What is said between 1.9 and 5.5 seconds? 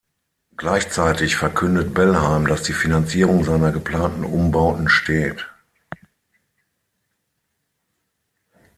Bellheim, dass die Finanzierung seiner geplanten Umbauten steht.